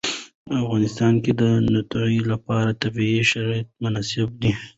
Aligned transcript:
په 0.45 0.53
افغانستان 0.63 1.13
کې 1.23 1.31
د 1.41 1.43
تنوع 1.91 2.19
لپاره 2.33 2.77
طبیعي 2.81 3.21
شرایط 3.31 3.67
مناسب 3.83 4.29
دي. 4.41 4.51